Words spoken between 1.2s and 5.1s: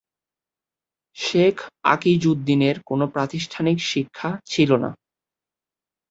শেখ আকিজউদ্দীনের কোনো প্রাতিষ্ঠানিক শিক্ষা ছিলনা।